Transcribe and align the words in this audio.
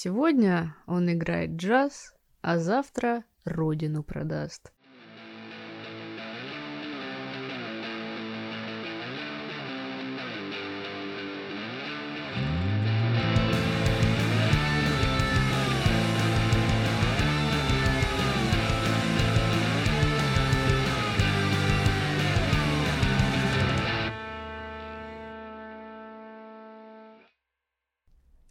Сегодня 0.00 0.76
он 0.86 1.12
играет 1.12 1.56
джаз, 1.56 2.14
а 2.40 2.60
завтра 2.60 3.24
родину 3.44 4.04
продаст. 4.04 4.72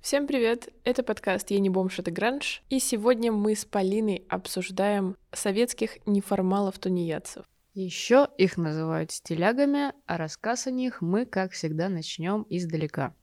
Всем 0.07 0.25
привет! 0.25 0.69
Это 0.85 1.03
подкаст 1.03 1.51
«Я 1.51 1.59
не 1.59 1.69
бомж, 1.69 1.99
это 1.99 2.11
гранж», 2.11 2.63
и 2.69 2.79
сегодня 2.79 3.29
мы 3.33 3.57
с 3.57 3.65
Полиной 3.65 4.23
обсуждаем 4.29 5.17
советских 5.33 5.97
неформалов-тунеядцев. 6.05 7.43
Еще 7.73 8.29
их 8.37 8.55
называют 8.55 9.11
стилягами, 9.11 9.91
а 10.05 10.15
рассказ 10.15 10.65
о 10.65 10.71
них 10.71 11.01
мы, 11.01 11.25
как 11.25 11.51
всегда, 11.51 11.89
начнем 11.89 12.45
издалека. 12.49 13.13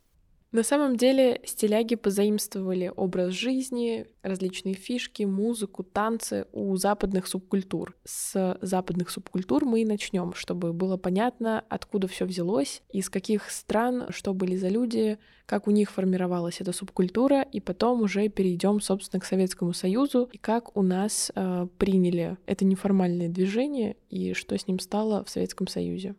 На 0.54 0.62
самом 0.62 0.96
деле 0.96 1.40
стиляги 1.44 1.96
позаимствовали 1.96 2.92
образ 2.94 3.32
жизни, 3.32 4.06
различные 4.22 4.74
фишки, 4.74 5.24
музыку, 5.24 5.82
танцы 5.82 6.46
у 6.52 6.76
западных 6.76 7.26
субкультур. 7.26 7.96
С 8.04 8.56
западных 8.60 9.10
субкультур 9.10 9.64
мы 9.64 9.82
и 9.82 9.84
начнем, 9.84 10.32
чтобы 10.32 10.72
было 10.72 10.96
понятно, 10.96 11.64
откуда 11.68 12.06
все 12.06 12.24
взялось, 12.24 12.84
из 12.92 13.10
каких 13.10 13.50
стран, 13.50 14.06
что 14.10 14.32
были 14.32 14.54
за 14.54 14.68
люди, 14.68 15.18
как 15.46 15.66
у 15.66 15.72
них 15.72 15.90
формировалась 15.90 16.60
эта 16.60 16.72
субкультура, 16.72 17.42
и 17.42 17.58
потом 17.58 18.02
уже 18.02 18.28
перейдем, 18.28 18.80
собственно, 18.80 19.20
к 19.20 19.24
Советскому 19.24 19.72
Союзу, 19.72 20.30
и 20.32 20.38
как 20.38 20.76
у 20.76 20.82
нас 20.82 21.32
э, 21.34 21.66
приняли 21.78 22.38
это 22.46 22.64
неформальное 22.64 23.28
движение, 23.28 23.96
и 24.08 24.34
что 24.34 24.56
с 24.56 24.68
ним 24.68 24.78
стало 24.78 25.24
в 25.24 25.30
Советском 25.30 25.66
Союзе. 25.66 26.14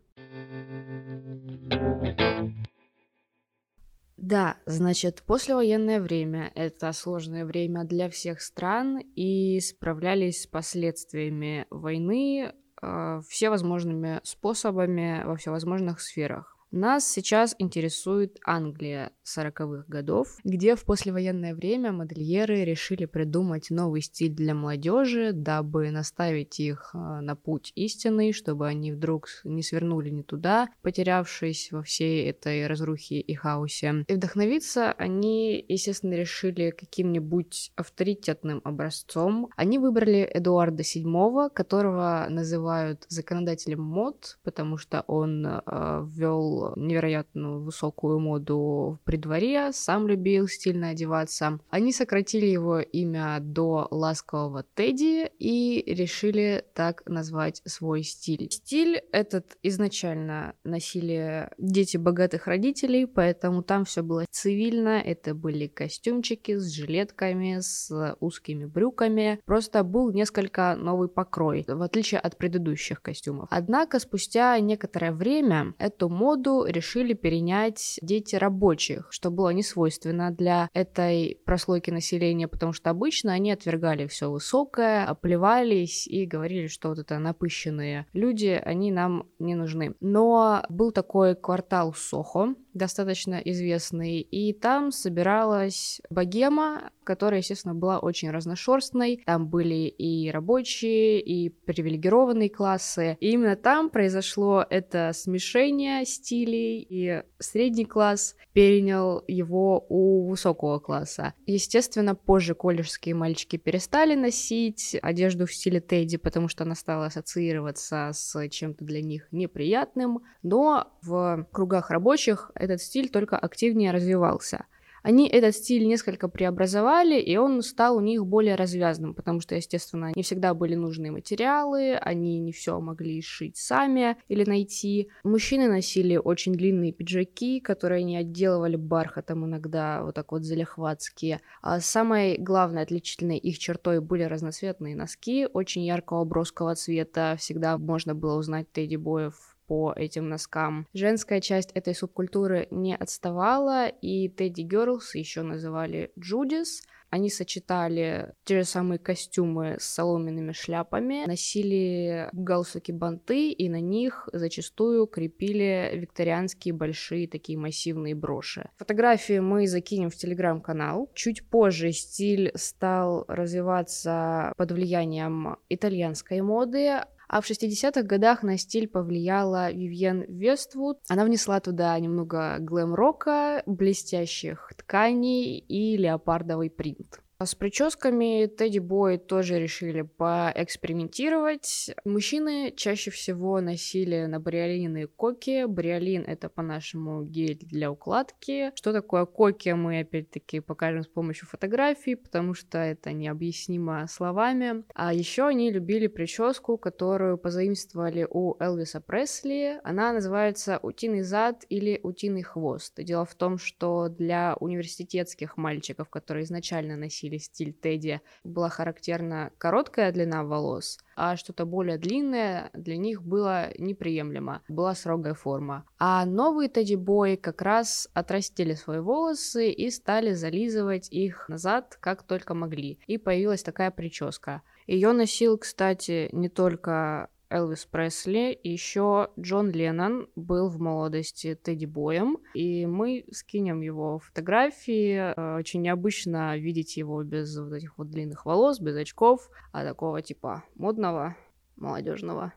Да, 4.28 4.56
значит, 4.66 5.22
послевоенное 5.22 6.00
время— 6.00 6.50
это 6.56 6.92
сложное 6.92 7.44
время 7.44 7.84
для 7.84 8.10
всех 8.10 8.42
стран, 8.42 8.98
и 9.14 9.60
справлялись 9.60 10.42
с 10.42 10.46
последствиями 10.48 11.64
войны 11.70 12.52
э, 12.82 13.20
всевозможными 13.28 14.18
способами 14.24 15.22
во 15.24 15.36
всевозможных 15.36 16.00
сферах. 16.00 16.55
Нас 16.72 17.08
сейчас 17.08 17.54
интересует 17.58 18.38
Англия 18.44 19.12
40-х 19.24 19.84
годов, 19.86 20.36
где 20.44 20.74
в 20.74 20.84
послевоенное 20.84 21.54
время 21.54 21.92
модельеры 21.92 22.64
решили 22.64 23.04
придумать 23.04 23.70
новый 23.70 24.02
стиль 24.02 24.32
для 24.32 24.54
молодежи, 24.54 25.32
дабы 25.32 25.90
наставить 25.90 26.58
их 26.58 26.90
а, 26.92 27.20
на 27.20 27.36
путь 27.36 27.72
истинный, 27.76 28.32
чтобы 28.32 28.66
они 28.66 28.92
вдруг 28.92 29.28
не 29.44 29.62
свернули 29.62 30.10
не 30.10 30.22
туда, 30.22 30.68
потерявшись 30.82 31.70
во 31.70 31.82
всей 31.82 32.28
этой 32.28 32.66
разрухе 32.66 33.20
и 33.20 33.34
хаосе. 33.34 34.04
И 34.08 34.14
вдохновиться 34.14 34.92
они, 34.92 35.64
естественно, 35.68 36.14
решили 36.14 36.70
каким-нибудь 36.70 37.72
авторитетным 37.76 38.60
образцом. 38.64 39.50
Они 39.56 39.78
выбрали 39.78 40.28
Эдуарда 40.34 40.82
VII, 40.82 41.48
которого 41.50 42.26
называют 42.28 43.06
законодателем 43.08 43.82
мод, 43.82 44.38
потому 44.42 44.76
что 44.78 45.04
он 45.06 45.46
э, 45.46 45.60
ввел 46.06 46.55
невероятно 46.76 47.58
высокую 47.58 48.18
моду 48.20 48.98
при 49.04 49.16
дворе, 49.16 49.72
сам 49.72 50.06
любил 50.08 50.48
стильно 50.48 50.90
одеваться. 50.90 51.58
Они 51.70 51.92
сократили 51.92 52.46
его 52.46 52.80
имя 52.80 53.38
до 53.40 53.88
ласкового 53.90 54.64
Тедди 54.74 55.30
и 55.38 55.82
решили 55.86 56.64
так 56.74 57.02
назвать 57.06 57.62
свой 57.64 58.02
стиль. 58.02 58.48
Стиль 58.50 59.02
этот 59.12 59.56
изначально 59.62 60.54
носили 60.64 61.50
дети 61.58 61.96
богатых 61.96 62.46
родителей, 62.46 63.06
поэтому 63.06 63.62
там 63.62 63.84
все 63.84 64.02
было 64.02 64.24
цивильно. 64.30 65.00
Это 65.00 65.34
были 65.34 65.66
костюмчики 65.66 66.56
с 66.56 66.70
жилетками, 66.70 67.58
с 67.60 68.16
узкими 68.20 68.64
брюками. 68.64 69.40
Просто 69.44 69.82
был 69.82 70.12
несколько 70.12 70.76
новый 70.76 71.08
покрой, 71.08 71.64
в 71.66 71.82
отличие 71.82 72.20
от 72.20 72.36
предыдущих 72.36 73.02
костюмов. 73.02 73.48
Однако 73.50 73.98
спустя 73.98 74.58
некоторое 74.60 75.12
время 75.12 75.74
эту 75.78 76.08
моду 76.08 76.45
моду 76.46 76.64
решили 76.66 77.14
перенять 77.14 77.98
дети 78.02 78.36
рабочих, 78.36 79.08
что 79.10 79.30
было 79.30 79.50
не 79.50 79.62
свойственно 79.62 80.30
для 80.30 80.68
этой 80.72 81.38
прослойки 81.44 81.90
населения, 81.90 82.48
потому 82.48 82.72
что 82.72 82.90
обычно 82.90 83.32
они 83.32 83.50
отвергали 83.50 84.06
все 84.06 84.30
высокое, 84.30 85.04
оплевались 85.04 86.06
и 86.06 86.26
говорили, 86.26 86.66
что 86.68 86.90
вот 86.90 86.98
это 86.98 87.18
напыщенные 87.18 88.06
люди, 88.12 88.60
они 88.64 88.92
нам 88.92 89.28
не 89.38 89.54
нужны. 89.54 89.94
Но 90.00 90.62
был 90.68 90.92
такой 90.92 91.34
квартал 91.34 91.94
Сохо, 91.94 92.54
достаточно 92.76 93.36
известный, 93.36 94.20
и 94.20 94.52
там 94.52 94.92
собиралась 94.92 96.00
богема, 96.10 96.90
которая, 97.04 97.40
естественно, 97.40 97.74
была 97.74 97.98
очень 97.98 98.30
разношерстной. 98.30 99.22
Там 99.24 99.48
были 99.48 99.88
и 99.88 100.30
рабочие, 100.30 101.20
и 101.20 101.48
привилегированные 101.48 102.50
классы. 102.50 103.16
И 103.20 103.30
именно 103.30 103.56
там 103.56 103.90
произошло 103.90 104.64
это 104.68 105.12
смешение 105.14 106.04
стилей, 106.04 106.35
и 106.44 107.22
средний 107.38 107.84
класс 107.84 108.36
перенял 108.52 109.24
его 109.26 109.84
у 109.88 110.28
высокого 110.28 110.78
класса. 110.78 111.34
Естественно, 111.46 112.14
позже 112.14 112.54
колледжские 112.54 113.14
мальчики 113.14 113.56
перестали 113.56 114.14
носить 114.14 114.96
одежду 115.02 115.46
в 115.46 115.52
стиле 115.52 115.80
Тедди, 115.80 116.16
потому 116.16 116.48
что 116.48 116.64
она 116.64 116.74
стала 116.74 117.06
ассоциироваться 117.06 118.10
с 118.12 118.48
чем-то 118.48 118.84
для 118.84 119.02
них 119.02 119.28
неприятным, 119.30 120.20
но 120.42 120.92
в 121.02 121.46
кругах 121.52 121.90
рабочих 121.90 122.50
этот 122.54 122.80
стиль 122.80 123.08
только 123.08 123.38
активнее 123.38 123.92
развивался. 123.92 124.66
Они 125.06 125.28
этот 125.28 125.54
стиль 125.54 125.86
несколько 125.86 126.26
преобразовали, 126.26 127.20
и 127.20 127.36
он 127.36 127.62
стал 127.62 127.96
у 127.96 128.00
них 128.00 128.26
более 128.26 128.56
развязным, 128.56 129.14
потому 129.14 129.40
что, 129.40 129.54
естественно, 129.54 130.10
не 130.16 130.24
всегда 130.24 130.52
были 130.52 130.74
нужны 130.74 131.12
материалы, 131.12 131.94
они 131.94 132.40
не 132.40 132.50
все 132.50 132.80
могли 132.80 133.22
шить 133.22 133.56
сами 133.56 134.16
или 134.26 134.42
найти. 134.44 135.08
Мужчины 135.22 135.68
носили 135.68 136.16
очень 136.16 136.54
длинные 136.54 136.90
пиджаки, 136.90 137.60
которые 137.60 138.00
они 138.00 138.16
отделывали 138.16 138.74
бархатом 138.74 139.46
иногда, 139.46 140.02
вот 140.02 140.16
так 140.16 140.32
вот 140.32 140.42
залихватские. 140.42 141.40
А 141.62 141.78
самой 141.78 142.36
главной 142.36 142.82
отличительной 142.82 143.38
их 143.38 143.60
чертой 143.60 144.00
были 144.00 144.24
разноцветные 144.24 144.96
носки, 144.96 145.46
очень 145.46 145.84
яркого 145.84 146.24
броского 146.24 146.74
цвета. 146.74 147.36
Всегда 147.38 147.78
можно 147.78 148.16
было 148.16 148.36
узнать 148.36 148.72
Тедди 148.72 148.96
Боев 148.96 149.55
по 149.66 149.92
этим 149.94 150.28
носкам. 150.28 150.86
Женская 150.92 151.40
часть 151.40 151.72
этой 151.72 151.94
субкультуры 151.94 152.68
не 152.70 152.94
отставала, 152.94 153.88
и 153.88 154.28
Тедди 154.28 154.62
Герлс 154.62 155.14
еще 155.14 155.42
называли 155.42 156.10
Джудис. 156.18 156.82
Они 157.08 157.30
сочетали 157.30 158.34
те 158.44 158.58
же 158.58 158.64
самые 158.64 158.98
костюмы 158.98 159.76
с 159.78 159.84
соломенными 159.84 160.52
шляпами, 160.52 161.24
носили 161.24 162.28
галстуки-банты, 162.32 163.50
и 163.50 163.68
на 163.68 163.80
них 163.80 164.28
зачастую 164.32 165.06
крепили 165.06 165.92
викторианские 165.94 166.74
большие 166.74 167.28
такие 167.28 167.58
массивные 167.58 168.16
броши. 168.16 168.68
Фотографии 168.76 169.38
мы 169.38 169.68
закинем 169.68 170.10
в 170.10 170.16
телеграм-канал. 170.16 171.08
Чуть 171.14 171.48
позже 171.48 171.92
стиль 171.92 172.50
стал 172.56 173.24
развиваться 173.28 174.52
под 174.56 174.72
влиянием 174.72 175.58
итальянской 175.68 176.40
моды, 176.40 177.02
а 177.28 177.40
в 177.40 177.50
60-х 177.50 178.02
годах 178.02 178.42
на 178.42 178.58
стиль 178.58 178.88
повлияла 178.88 179.72
Вивьен 179.72 180.22
Вествуд. 180.28 180.98
Она 181.08 181.24
внесла 181.24 181.60
туда 181.60 181.98
немного 181.98 182.56
глэм-рока, 182.60 183.62
блестящих 183.66 184.72
тканей 184.76 185.58
и 185.58 185.96
леопардовый 185.96 186.70
принт. 186.70 187.20
А 187.38 187.44
с 187.44 187.54
прическами 187.54 188.46
Тедди 188.46 188.78
Бой 188.78 189.18
тоже 189.18 189.60
решили 189.60 190.00
поэкспериментировать. 190.00 191.90
Мужчины 192.06 192.72
чаще 192.74 193.10
всего 193.10 193.60
носили 193.60 194.24
на 194.24 194.40
бриолине 194.40 195.06
коки. 195.06 195.66
Бриолин— 195.66 196.24
это 196.26 196.48
по-нашему 196.48 197.24
гель 197.24 197.58
для 197.60 197.90
укладки. 197.92 198.72
Что 198.74 198.94
такое 198.94 199.26
коки, 199.26 199.68
мы 199.68 200.00
опять-таки 200.00 200.60
покажем 200.60 201.02
с 201.02 201.08
помощью 201.08 201.46
фотографий, 201.46 202.14
потому 202.14 202.54
что 202.54 202.78
это 202.78 203.12
необъяснимо 203.12 204.06
словами. 204.08 204.84
А 204.94 205.12
еще 205.12 205.46
они 205.46 205.70
любили 205.70 206.06
прическу, 206.06 206.78
которую 206.78 207.36
позаимствовали 207.36 208.26
у 208.30 208.56
Элвиса 208.60 209.02
Пресли. 209.02 209.78
Она 209.84 210.14
называется 210.14 210.78
«Утиный 210.82 211.20
зад» 211.20 211.66
или 211.68 212.00
«Утиный 212.02 212.42
хвост». 212.42 212.94
Дело 212.96 213.26
в 213.26 213.34
том, 213.34 213.58
что 213.58 214.08
для 214.08 214.56
университетских 214.58 215.58
мальчиков, 215.58 216.08
которые 216.08 216.44
изначально 216.44 216.96
носили 216.96 217.25
носили 217.26 217.38
стиль 217.38 217.72
Тедди, 217.72 218.20
была 218.44 218.68
характерна 218.68 219.50
короткая 219.58 220.12
длина 220.12 220.44
волос, 220.44 220.98
а 221.16 221.36
что-то 221.36 221.64
более 221.64 221.98
длинное 221.98 222.70
для 222.72 222.96
них 222.96 223.22
было 223.22 223.70
неприемлемо, 223.78 224.62
была 224.68 224.94
строгая 224.94 225.34
форма. 225.34 225.84
А 225.98 226.24
новые 226.24 226.68
Тедди-бои 226.68 227.36
как 227.36 227.62
раз 227.62 228.08
отрастили 228.14 228.74
свои 228.74 229.00
волосы 229.00 229.70
и 229.70 229.90
стали 229.90 230.34
зализывать 230.34 231.08
их 231.10 231.48
назад 231.48 231.98
как 232.00 232.22
только 232.22 232.54
могли. 232.54 232.98
И 233.06 233.18
появилась 233.18 233.62
такая 233.62 233.90
прическа. 233.90 234.62
Ее 234.86 235.12
носил, 235.12 235.58
кстати, 235.58 236.28
не 236.32 236.48
только 236.48 237.28
Элвис 237.48 237.84
Пресли, 237.84 238.58
еще 238.62 239.30
Джон 239.38 239.70
Леннон 239.70 240.28
был 240.34 240.68
в 240.68 240.80
молодости 240.80 241.54
Тедди 241.54 241.86
Боем, 241.86 242.38
и 242.54 242.86
мы 242.86 243.24
скинем 243.30 243.82
его 243.82 244.18
фотографии. 244.18 245.14
Э, 245.14 245.58
очень 245.58 245.82
необычно 245.82 246.58
видеть 246.58 246.96
его 246.96 247.22
без 247.22 247.56
вот 247.56 247.72
этих 247.72 247.98
вот 247.98 248.10
длинных 248.10 248.46
волос, 248.46 248.80
без 248.80 248.96
очков, 248.96 249.48
а 249.72 249.84
такого 249.84 250.22
типа 250.22 250.64
модного, 250.74 251.36
молодежного. 251.76 252.52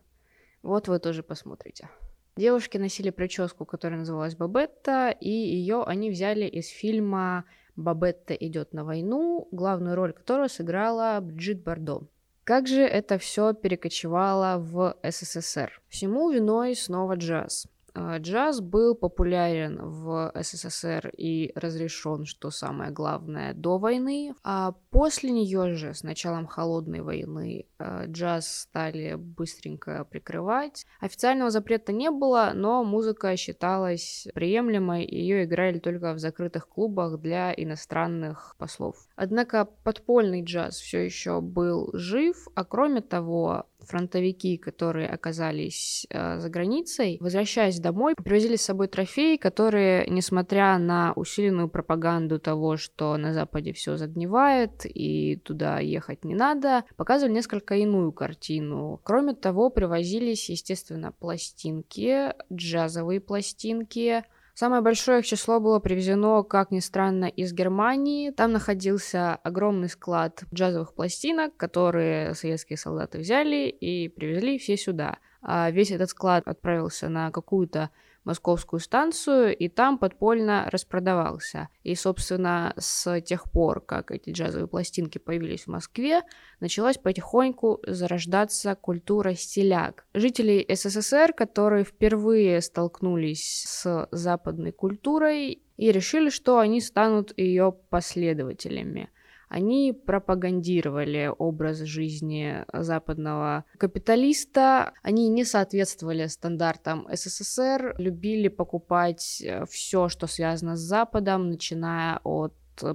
Вот 0.64 0.88
вы 0.88 1.00
тоже 1.00 1.22
посмотрите. 1.22 1.90
Девушки 2.36 2.78
носили 2.78 3.12
прическу, 3.12 3.66
которая 3.66 4.00
называлась 4.00 4.36
Бабетта, 4.36 5.10
и 5.10 5.30
ее 5.30 5.84
они 5.84 6.10
взяли 6.10 6.46
из 6.46 6.68
фильма 6.68 7.46
«Бабетта 7.76 8.34
идет 8.34 8.74
на 8.74 8.84
войну», 8.84 9.48
главную 9.52 9.96
роль 9.96 10.14
которого 10.14 10.48
сыграла 10.48 11.20
Бриджит 11.22 11.64
Бардо. 11.64 12.08
Как 12.44 12.68
же 12.68 12.82
это 12.82 13.18
все 13.18 13.54
перекочевало 13.54 14.58
в 14.58 14.98
СССР? 15.04 15.82
Всему 15.88 16.32
виной 16.32 16.76
снова 16.76 17.16
джаз. 17.16 17.68
А, 18.00 18.18
джаз 18.18 18.62
был 18.62 18.96
популярен 18.96 19.80
в 19.82 20.32
СССР 20.34 21.12
и 21.18 21.52
разрешен, 21.56 22.26
что 22.26 22.50
самое 22.50 22.92
главное, 22.92 23.54
до 23.54 23.78
войны, 23.78 24.34
а 24.44 24.74
после 24.90 25.32
нее 25.32 25.76
же, 25.76 25.94
с 25.94 26.04
началом 26.04 26.48
холодной 26.48 27.02
войны, 27.02 27.66
а, 27.78 28.06
джаз 28.06 28.62
стали 28.62 29.16
быстренько 29.16 30.06
прикрывать. 30.06 30.86
Официального 31.02 31.50
запрета 31.50 31.92
не 31.92 32.10
было, 32.10 32.52
но 32.56 32.86
музыка 32.86 33.36
считалась 33.36 34.28
приемлемой, 34.34 35.04
и 35.04 35.20
ее 35.20 35.44
играли 35.44 35.80
только 35.80 36.14
в 36.14 36.20
закрытых 36.20 36.70
клубах 36.70 37.20
для 37.20 37.54
иностранных 37.54 38.56
послов. 38.58 38.96
Однако 39.16 39.66
подпольный 39.66 40.44
джаз 40.44 40.78
все 40.78 41.04
еще 41.04 41.42
был 41.42 41.90
жив, 41.94 42.48
а 42.56 42.64
кроме 42.64 43.02
того, 43.02 43.66
фронтовики, 43.86 44.58
которые 44.58 45.08
оказались 45.08 46.06
э, 46.10 46.40
за 46.40 46.50
границей, 46.50 47.18
возвращаясь 47.20 47.80
домой, 47.80 48.16
привозили 48.16 48.56
с 48.56 48.64
собой 48.64 48.88
трофеи, 48.88 49.38
которые, 49.38 50.06
несмотря 50.08 50.78
на 50.78 51.14
усиленную 51.16 51.70
пропаганду 51.70 52.40
того, 52.40 52.78
что 52.78 53.18
на 53.18 53.34
Западе 53.34 53.74
все 53.74 53.98
загнивает 53.98 54.86
и 54.86 55.38
туда 55.38 55.80
ехать 55.80 56.24
не 56.24 56.36
надо, 56.36 56.84
показывали 56.96 57.34
несколько 57.34 57.76
иную 57.76 58.12
картину. 58.12 59.00
Кроме 59.04 59.34
того, 59.34 59.70
привозились, 59.70 60.50
естественно, 60.50 61.12
пластинки, 61.12 62.34
джазовые 62.52 63.22
пластинки, 63.22 64.24
Самое 64.60 64.82
большое 64.82 65.20
их 65.20 65.26
число 65.26 65.62
было 65.62 65.80
привезено, 65.80 66.44
как 66.44 66.70
ни 66.72 66.82
странно, 66.82 67.24
из 67.24 67.54
Германии. 67.54 68.32
Там 68.32 68.52
находился 68.52 69.36
огромный 69.36 69.88
склад 69.88 70.44
джазовых 70.54 70.94
пластинок, 70.94 71.56
которые 71.56 72.36
советские 72.36 72.76
солдаты 72.76 73.20
взяли 73.20 73.70
и 73.70 74.10
привезли 74.10 74.58
все 74.58 74.76
сюда. 74.76 75.20
А 75.42 75.72
весь 75.72 75.92
этот 75.92 76.10
склад 76.10 76.46
отправился 76.46 77.08
на 77.08 77.32
какую-то 77.32 77.90
московскую 78.24 78.80
станцию, 78.80 79.56
и 79.56 79.70
там 79.70 79.98
подпольно 79.98 80.70
распродавался. 80.72 81.70
И, 81.84 81.96
собственно, 81.96 82.74
с 82.78 83.22
тех 83.22 83.50
пор, 83.52 83.82
как 83.82 84.12
эти 84.12 84.32
джазовые 84.32 84.68
пластинки 84.68 85.18
появились 85.18 85.64
в 85.64 85.68
Москве, 85.68 86.22
началась 86.60 86.98
потихоньку 86.98 87.82
зарождаться 87.86 88.76
культура 88.76 89.34
стиляк. 89.34 90.06
Жители 90.14 90.66
СССР, 90.70 91.34
которые 91.34 91.84
впервые 91.84 92.62
столкнулись 92.62 93.64
с 93.68 94.08
западной 94.12 94.72
культурой 94.72 95.62
и 95.78 95.92
решили, 95.92 96.30
что 96.30 96.60
они 96.60 96.82
станут 96.82 97.38
ее 97.38 97.74
последователями– 97.90 99.10
они 99.50 99.94
пропагандировали 99.94 101.32
образ 101.38 101.80
жизни 101.80 102.66
западного 102.72 103.66
капиталиста, 103.78 104.94
они 105.02 105.28
не 105.28 105.44
соответствовали 105.44 106.28
стандартам 106.28 107.08
СССР, 107.12 107.96
любили 107.98 108.48
покупать 108.48 109.42
э, 109.44 109.66
все, 109.66 110.08
что 110.08 110.28
связано 110.28 110.76
с 110.78 110.82
Западом, 110.82 111.50
начиная 111.50 112.20
от 112.24 112.54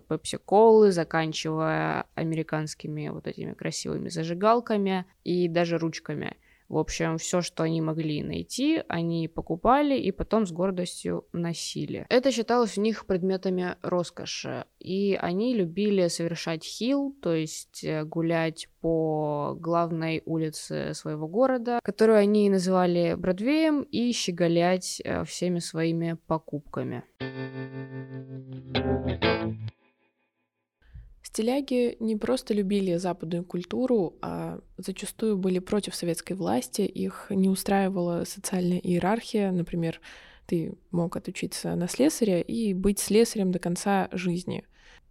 пепси-колы, 0.08 0.92
заканчивая 0.92 2.06
американскими 2.14 3.08
вот 3.08 3.26
этими 3.26 3.52
красивыми 3.52 4.08
зажигалками 4.08 5.06
и 5.24 5.48
даже 5.48 5.76
ручками. 5.76 6.36
В 6.68 6.78
общем, 6.78 7.18
все, 7.18 7.40
что 7.40 7.62
они 7.62 7.80
могли 7.80 8.22
найти, 8.22 8.82
они 8.88 9.28
покупали 9.28 9.96
и 9.96 10.10
потом 10.12 10.46
с 10.46 10.52
гордостью 10.52 11.26
носили. 11.32 12.06
Это 12.08 12.30
считалось 12.30 12.78
у 12.78 12.80
них 12.80 13.06
предметами 13.06 13.76
роскоши. 13.82 14.64
И 14.78 15.18
они 15.20 15.54
любили 15.54 16.08
совершать 16.08 16.64
хил, 16.64 17.14
то 17.22 17.34
есть 17.34 17.84
э, 17.84 18.04
гулять 18.04 18.68
по 18.80 19.56
главной 19.58 20.22
улице 20.26 20.92
своего 20.94 21.28
города, 21.28 21.80
которую 21.82 22.18
они 22.18 22.50
называли 22.50 23.14
Бродвеем, 23.14 23.82
и 23.82 24.12
щеголять 24.12 25.00
э, 25.04 25.24
всеми 25.24 25.58
своими 25.58 26.18
покупками. 26.26 27.04
Стиляги 31.34 31.96
не 31.98 32.14
просто 32.14 32.54
любили 32.54 32.94
западную 32.94 33.44
культуру, 33.44 34.14
а 34.22 34.60
зачастую 34.76 35.36
были 35.36 35.58
против 35.58 35.96
советской 35.96 36.34
власти, 36.34 36.82
их 36.82 37.26
не 37.28 37.48
устраивала 37.48 38.22
социальная 38.24 38.78
иерархия, 38.78 39.50
например, 39.50 40.00
ты 40.46 40.76
мог 40.92 41.16
отучиться 41.16 41.74
на 41.74 41.88
слесаря 41.88 42.40
и 42.40 42.72
быть 42.72 43.00
слесарем 43.00 43.50
до 43.50 43.58
конца 43.58 44.08
жизни. 44.12 44.64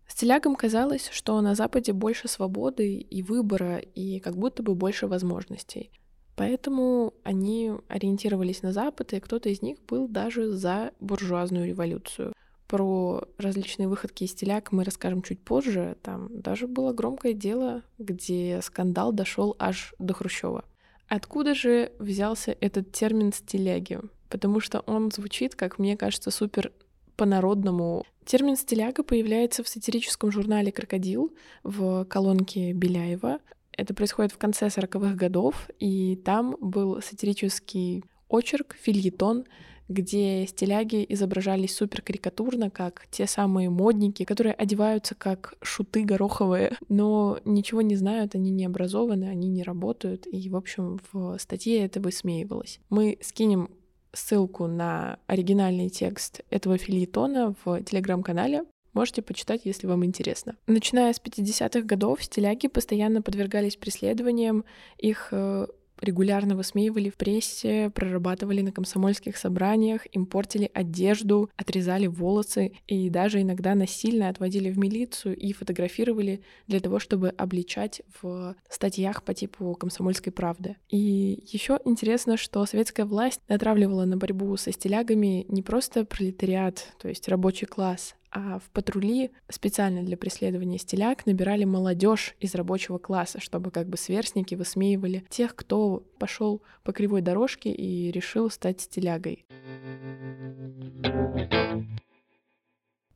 Стилягам 0.08 0.56
казалось, 0.56 1.10
что 1.12 1.42
на 1.42 1.56
Западе 1.56 1.92
больше 1.92 2.30
свободы 2.30 2.96
и 2.96 3.22
выбора, 3.22 3.80
и 3.80 4.22
как 4.22 4.38
будто 4.38 4.64
бы 4.64 4.76
больше 4.76 5.08
возможностей. 5.08 5.92
Поэтому 6.38 7.16
они 7.24 7.74
ориентировались 7.90 8.62
на 8.62 8.72
Запад, 8.72 9.12
и 9.12 9.20
кто-то 9.20 9.50
из 9.50 9.62
них 9.62 9.78
был 9.90 10.08
даже 10.08 10.54
за 10.54 10.92
буржуазную 11.02 11.68
революцию. 11.68 12.32
Про 12.74 13.28
различные 13.38 13.88
выходки 13.88 14.24
из 14.24 14.34
теляк 14.34 14.72
мы 14.72 14.84
расскажем 14.84 15.22
чуть 15.22 15.40
позже. 15.40 15.96
Там 16.02 16.28
даже 16.32 16.66
было 16.66 16.92
громкое 16.92 17.34
дело, 17.34 17.84
где 18.00 18.62
скандал 18.64 19.14
дошел 19.14 19.56
аж 19.60 19.94
до 20.00 20.16
Хрущева. 20.16 20.66
Откуда 21.08 21.54
же 21.54 21.92
взялся 22.00 22.58
этот 22.60 22.92
термин 22.92 23.32
«стиляги»? 23.32 24.00
Потому 24.28 24.60
что 24.60 24.80
он 24.88 25.12
звучит, 25.12 25.54
как 25.54 25.78
мне 25.78 25.96
кажется, 25.96 26.32
супер 26.32 26.72
по-народному. 27.16 28.08
Термин 28.26 28.56
«стиляга» 28.56 29.04
появляется 29.04 29.64
в 29.64 29.68
сатирическом 29.68 30.32
журнале 30.32 30.72
«Крокодил» 30.72 31.32
в 31.62 32.06
колонке 32.06 32.74
Беляева. 32.74 33.38
Это 33.72 33.94
происходит 33.94 34.32
в 34.32 34.40
конце 34.40 34.66
40-х 34.66 35.14
годов, 35.14 35.70
и 35.78 36.16
там 36.26 36.58
был 36.60 37.04
сатирический 37.04 38.04
очерк, 38.30 38.76
фильетон 38.82 39.46
где 39.94 40.46
стиляги 40.48 41.06
изображались 41.10 41.76
супер 41.76 42.02
карикатурно, 42.02 42.70
как 42.70 43.08
те 43.12 43.28
самые 43.28 43.70
модники, 43.70 44.26
которые 44.26 44.54
одеваются 44.54 45.16
как 45.16 45.56
шуты 45.62 46.04
гороховые, 46.04 46.76
но 46.90 47.40
ничего 47.46 47.82
не 47.82 47.96
знают, 47.96 48.36
они 48.36 48.52
не 48.52 48.66
образованы, 48.66 49.26
они 49.26 49.48
не 49.48 49.64
работают, 49.64 50.28
и, 50.32 50.50
в 50.50 50.56
общем, 50.56 51.00
в 51.12 51.38
статье 51.38 51.86
это 51.86 52.02
высмеивалось. 52.02 52.80
Мы 52.90 53.18
скинем 53.22 53.70
ссылку 54.14 54.68
на 54.68 55.20
оригинальный 55.28 55.90
текст 55.90 56.42
этого 56.50 56.78
филитона 56.78 57.56
в 57.64 57.82
телеграм-канале. 57.84 58.64
Можете 58.94 59.24
почитать, 59.24 59.62
если 59.64 59.88
вам 59.88 60.06
интересно. 60.06 60.56
Начиная 60.68 61.14
с 61.14 61.20
50-х 61.20 61.82
годов, 61.82 62.24
стиляги 62.24 62.68
постоянно 62.68 63.24
подвергались 63.24 63.76
преследованиям. 63.76 64.66
Их 65.00 65.30
э, 65.32 65.66
регулярно 66.04 66.56
высмеивали 66.56 67.10
в 67.10 67.16
прессе, 67.16 67.90
прорабатывали 67.90 68.62
на 68.62 68.72
комсомольских 68.72 69.38
собраниях, 69.38 70.06
им 70.16 70.26
портили 70.26 70.70
одежду, 70.74 71.50
отрезали 71.56 72.08
волосы 72.08 72.74
и 72.88 73.10
даже 73.10 73.42
иногда 73.42 73.76
насильно 73.76 74.30
отводили 74.30 74.70
в 74.70 74.78
милицию 74.78 75.36
и 75.36 75.54
фотографировали 75.54 76.42
для 76.68 76.80
того, 76.80 77.00
чтобы 77.00 77.30
обличать 77.30 78.02
в 78.22 78.56
статьях 78.70 79.24
по 79.24 79.34
типу 79.34 79.76
«Комсомольской 79.76 80.32
правды». 80.32 80.76
И 80.90 81.44
еще 81.52 81.80
интересно, 81.86 82.38
что 82.38 82.66
советская 82.66 83.06
власть 83.06 83.42
натравливала 83.48 84.06
на 84.06 84.18
борьбу 84.18 84.56
со 84.58 84.72
стилягами 84.72 85.46
не 85.48 85.62
просто 85.62 86.06
пролетариат, 86.06 86.94
то 87.00 87.08
есть 87.08 87.28
рабочий 87.28 87.66
класс, 87.68 88.16
а 88.36 88.58
в 88.58 88.70
патрули 88.72 89.32
специально 89.48 90.02
для 90.02 90.18
преследования 90.18 90.80
стиляк 90.80 91.28
набирали 91.28 91.66
молодежь 91.66 92.36
из 92.40 92.56
рабочего 92.56 92.98
класса, 92.98 93.40
чтобы 93.40 93.70
как 93.70 93.88
бы 93.88 93.96
сверстники 93.96 94.56
высмеивали 94.56 95.24
тех, 95.30 95.56
кто 95.56 96.04
пошел 96.18 96.64
по 96.84 96.94
кривой 96.94 97.22
дорожке 97.22 97.72
и 97.72 98.10
решил 98.10 98.50
стать 98.50 98.82
стилягой. 98.82 99.46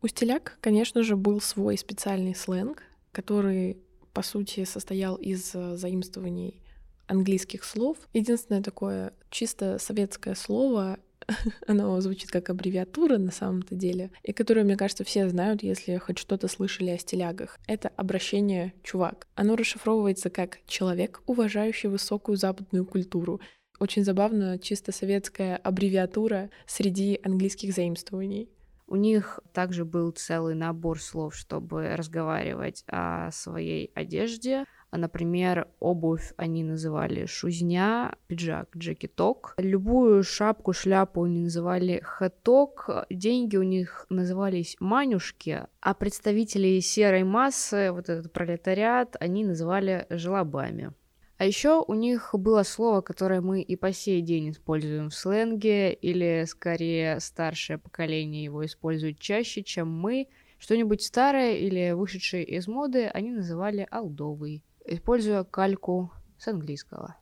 У 0.03 0.07
стиляк, 0.07 0.59
конечно 0.61 1.01
же, 1.01 1.15
был 1.15 1.41
свой 1.41 1.79
специальный 1.79 2.35
сленг, 2.35 2.83
который, 3.11 3.77
по 4.13 4.21
сути, 4.21 4.65
состоял 4.65 5.15
из 5.15 5.51
заимствований 5.51 6.61
английских 7.07 7.63
слов. 7.63 7.97
Единственное 8.13 8.61
такое 8.61 9.13
чисто 9.31 9.79
советское 9.79 10.35
слово 10.35 10.99
оно 11.67 11.99
звучит 12.01 12.31
как 12.31 12.49
аббревиатура 12.49 13.17
на 13.17 13.31
самом-то 13.31 13.75
деле, 13.75 14.11
и 14.23 14.33
которое, 14.33 14.63
мне 14.63 14.77
кажется, 14.77 15.03
все 15.03 15.27
знают, 15.29 15.63
если 15.63 15.97
хоть 15.97 16.17
что-то 16.17 16.47
слышали 16.47 16.89
о 16.89 16.97
стилягах. 16.97 17.57
Это 17.67 17.89
обращение 17.89 18.73
«чувак». 18.83 19.27
Оно 19.35 19.55
расшифровывается 19.55 20.29
как 20.29 20.59
«человек, 20.67 21.21
уважающий 21.25 21.89
высокую 21.89 22.37
западную 22.37 22.85
культуру». 22.85 23.41
Очень 23.79 24.03
забавно, 24.03 24.57
чисто 24.57 24.91
советская 24.91 25.55
аббревиатура 25.55 26.49
среди 26.65 27.19
английских 27.23 27.73
заимствований. 27.73 28.49
У 28.87 28.95
них 28.95 29.41
также 29.53 29.83
был 29.83 30.11
целый 30.11 30.55
набор 30.55 30.99
слов, 31.01 31.35
чтобы 31.35 31.95
разговаривать 31.95 32.83
о 32.87 33.29
своей 33.31 33.91
одежде, 33.93 34.63
например, 34.91 35.67
обувь 35.79 36.33
они 36.37 36.63
называли 36.63 37.25
шузня, 37.25 38.15
пиджак 38.27 38.69
джекеток. 38.75 39.55
Любую 39.57 40.23
шапку, 40.23 40.73
шляпу 40.73 41.23
они 41.23 41.41
называли 41.41 42.01
хэток. 42.03 43.05
Деньги 43.09 43.57
у 43.57 43.63
них 43.63 44.05
назывались 44.09 44.77
манюшки. 44.79 45.67
А 45.81 45.93
представителей 45.93 46.79
серой 46.81 47.23
массы, 47.23 47.91
вот 47.91 48.09
этот 48.09 48.31
пролетариат, 48.31 49.15
они 49.19 49.43
называли 49.43 50.05
желобами. 50.09 50.93
А 51.37 51.45
еще 51.45 51.83
у 51.87 51.93
них 51.93 52.29
было 52.33 52.63
слово, 52.63 53.01
которое 53.01 53.41
мы 53.41 53.61
и 53.61 53.75
по 53.75 53.93
сей 53.93 54.21
день 54.21 54.49
используем 54.49 55.09
в 55.09 55.13
сленге, 55.15 55.93
или 55.93 56.45
скорее 56.47 57.19
старшее 57.19 57.77
поколение 57.77 58.43
его 58.43 58.65
использует 58.65 59.19
чаще, 59.19 59.63
чем 59.63 59.91
мы. 59.91 60.27
Что-нибудь 60.57 61.03
старое 61.03 61.57
или 61.57 61.91
вышедшее 61.91 62.43
из 62.43 62.67
моды 62.67 63.05
они 63.05 63.31
называли 63.31 63.87
алдовый 63.91 64.63
используя 64.87 65.43
кальку 65.43 66.11
с 66.37 66.47
английского. 66.47 67.15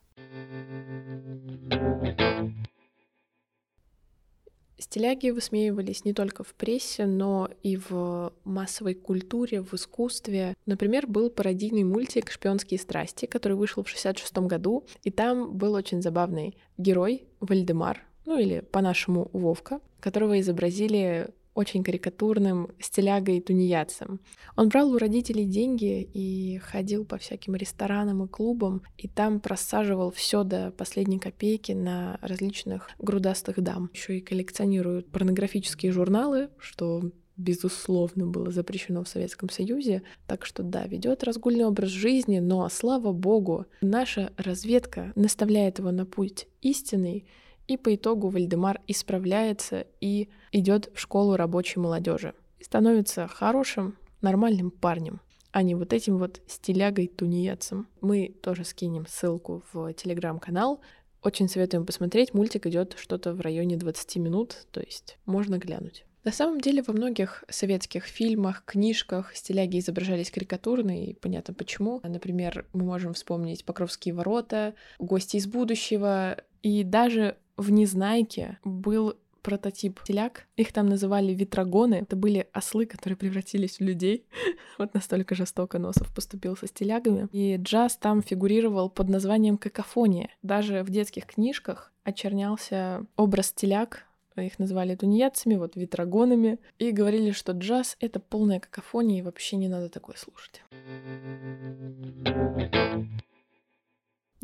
Стиляги 4.78 5.30
высмеивались 5.30 6.04
не 6.04 6.12
только 6.12 6.44
в 6.44 6.54
прессе, 6.54 7.06
но 7.06 7.48
и 7.62 7.78
в 7.78 8.32
массовой 8.44 8.94
культуре, 8.94 9.62
в 9.62 9.72
искусстве. 9.72 10.54
Например, 10.66 11.06
был 11.06 11.30
пародийный 11.30 11.82
мультик 11.82 12.30
«Шпионские 12.30 12.78
страсти», 12.78 13.24
который 13.24 13.54
вышел 13.54 13.82
в 13.82 13.88
66 13.88 14.36
году, 14.38 14.84
и 15.02 15.10
там 15.10 15.56
был 15.56 15.72
очень 15.72 16.02
забавный 16.02 16.58
герой 16.76 17.24
Вальдемар, 17.40 18.02
ну 18.26 18.38
или 18.38 18.60
по-нашему 18.60 19.30
Вовка, 19.32 19.80
которого 20.00 20.38
изобразили 20.40 21.30
очень 21.56 21.82
карикатурным 21.82 22.70
стилягой 22.78 23.40
тунеядцем. 23.40 24.20
Он 24.56 24.68
брал 24.68 24.92
у 24.92 24.98
родителей 24.98 25.46
деньги 25.46 26.02
и 26.02 26.58
ходил 26.58 27.04
по 27.04 27.16
всяким 27.16 27.56
ресторанам 27.56 28.22
и 28.24 28.28
клубам, 28.28 28.82
и 28.98 29.08
там 29.08 29.40
просаживал 29.40 30.10
все 30.10 30.44
до 30.44 30.70
последней 30.70 31.18
копейки 31.18 31.72
на 31.72 32.18
различных 32.20 32.90
грудастых 32.98 33.60
дам. 33.62 33.90
Еще 33.94 34.18
и 34.18 34.20
коллекционируют 34.20 35.10
порнографические 35.10 35.92
журналы, 35.92 36.50
что 36.58 37.10
безусловно, 37.36 38.26
было 38.26 38.50
запрещено 38.50 39.04
в 39.04 39.08
Советском 39.08 39.50
Союзе. 39.50 40.02
Так 40.26 40.46
что 40.46 40.62
да, 40.62 40.86
ведет 40.86 41.22
разгульный 41.22 41.64
образ 41.64 41.90
жизни, 41.90 42.38
но, 42.38 42.68
слава 42.68 43.12
богу, 43.12 43.66
наша 43.80 44.32
разведка 44.36 45.12
наставляет 45.14 45.78
его 45.78 45.90
на 45.90 46.06
путь 46.06 46.48
истинный, 46.62 47.26
и 47.66 47.76
по 47.76 47.94
итогу 47.94 48.28
Вальдемар 48.28 48.80
исправляется 48.86 49.86
и 50.00 50.28
идет 50.52 50.90
в 50.94 51.00
школу 51.00 51.36
рабочей 51.36 51.80
молодежи. 51.80 52.34
И 52.58 52.64
становится 52.64 53.26
хорошим, 53.26 53.96
нормальным 54.22 54.70
парнем, 54.70 55.20
а 55.52 55.62
не 55.62 55.74
вот 55.74 55.92
этим 55.92 56.18
вот 56.18 56.40
стилягой-тунеядцем. 56.46 57.88
Мы 58.00 58.34
тоже 58.42 58.64
скинем 58.64 59.06
ссылку 59.06 59.62
в 59.72 59.92
телеграм-канал. 59.94 60.80
Очень 61.22 61.48
советуем 61.48 61.86
посмотреть. 61.86 62.34
Мультик 62.34 62.66
идет 62.66 62.96
что-то 62.98 63.34
в 63.34 63.40
районе 63.40 63.76
20 63.76 64.16
минут, 64.16 64.66
то 64.70 64.80
есть 64.80 65.18
можно 65.26 65.58
глянуть. 65.58 66.04
На 66.24 66.32
самом 66.32 66.60
деле 66.60 66.82
во 66.82 66.92
многих 66.92 67.44
советских 67.48 68.04
фильмах, 68.04 68.64
книжках 68.64 69.34
стиляги 69.36 69.78
изображались 69.78 70.32
карикатурно, 70.32 71.04
и 71.04 71.14
понятно 71.14 71.54
почему. 71.54 72.00
Например, 72.02 72.66
мы 72.72 72.84
можем 72.84 73.14
вспомнить 73.14 73.64
«Покровские 73.64 74.12
ворота», 74.12 74.74
«Гости 74.98 75.36
из 75.36 75.46
будущего», 75.46 76.36
и 76.62 76.82
даже 76.82 77.36
в 77.56 77.70
«Незнайке» 77.70 78.58
был 78.64 79.16
прототип 79.46 80.02
теляк. 80.02 80.48
Их 80.56 80.72
там 80.72 80.88
называли 80.88 81.32
ветрогоны. 81.32 81.94
Это 81.94 82.16
были 82.16 82.48
ослы, 82.52 82.84
которые 82.84 83.16
превратились 83.16 83.78
в 83.78 83.80
людей. 83.80 84.26
вот 84.78 84.92
настолько 84.92 85.36
жестоко 85.36 85.78
Носов 85.78 86.12
поступил 86.12 86.56
со 86.56 86.66
стилягами. 86.66 87.28
И 87.30 87.56
джаз 87.56 87.96
там 87.96 88.22
фигурировал 88.22 88.90
под 88.90 89.08
названием 89.08 89.56
какофония. 89.56 90.30
Даже 90.42 90.82
в 90.82 90.90
детских 90.90 91.26
книжках 91.26 91.92
очернялся 92.02 93.06
образ 93.16 93.52
теляк, 93.52 94.06
их 94.36 94.58
называли 94.58 94.96
тунеядцами, 94.96 95.54
вот 95.54 95.76
ветрогонами, 95.76 96.58
и 96.78 96.90
говорили, 96.90 97.30
что 97.30 97.52
джаз— 97.52 97.96
это 98.00 98.20
полная 98.20 98.60
какофония, 98.60 99.20
и 99.20 99.22
вообще 99.22 99.56
не 99.56 99.68
надо 99.68 99.88
такое 99.88 100.16
слушать. 100.16 100.62